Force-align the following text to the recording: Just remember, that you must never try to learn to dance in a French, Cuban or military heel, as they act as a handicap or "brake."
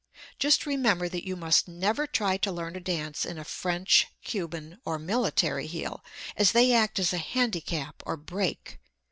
Just 0.39 0.65
remember, 0.65 1.07
that 1.07 1.27
you 1.27 1.35
must 1.35 1.67
never 1.67 2.07
try 2.07 2.35
to 2.35 2.51
learn 2.51 2.73
to 2.73 2.79
dance 2.79 3.23
in 3.23 3.37
a 3.37 3.43
French, 3.43 4.07
Cuban 4.23 4.79
or 4.83 4.97
military 4.97 5.67
heel, 5.67 6.03
as 6.35 6.53
they 6.53 6.73
act 6.73 6.97
as 6.97 7.13
a 7.13 7.19
handicap 7.19 8.01
or 8.03 8.17
"brake." 8.17 8.79